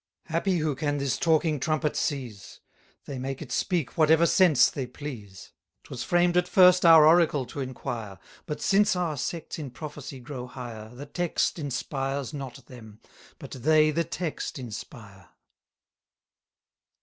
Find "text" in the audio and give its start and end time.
11.05-11.59, 14.03-14.57